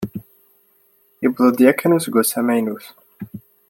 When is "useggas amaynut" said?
1.97-2.85